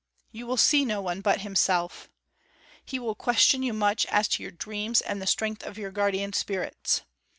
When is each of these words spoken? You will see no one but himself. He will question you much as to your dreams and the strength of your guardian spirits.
You 0.31 0.47
will 0.47 0.57
see 0.57 0.83
no 0.83 0.99
one 0.99 1.21
but 1.21 1.41
himself. 1.41 2.09
He 2.83 2.97
will 2.97 3.13
question 3.13 3.61
you 3.61 3.71
much 3.71 4.07
as 4.07 4.27
to 4.29 4.41
your 4.41 4.51
dreams 4.51 4.99
and 4.99 5.21
the 5.21 5.27
strength 5.27 5.61
of 5.61 5.77
your 5.77 5.91
guardian 5.91 6.33
spirits. 6.33 7.03